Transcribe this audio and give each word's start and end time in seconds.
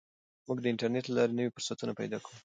موږ 0.47 0.57
د 0.61 0.65
انټرنیټ 0.71 1.05
له 1.07 1.15
لارې 1.17 1.33
نوي 1.39 1.51
فرصتونه 1.55 1.93
پیدا 1.99 2.17
کوو. 2.25 2.35